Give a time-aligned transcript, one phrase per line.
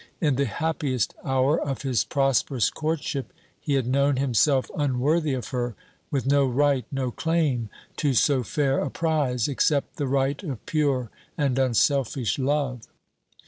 [0.19, 5.75] In the happiest hour of his prosperous courtship he had known himself unworthy of her,
[6.09, 11.11] with no right, no claim, to so fair a prize, except the right of pure
[11.37, 12.87] and unselfish love.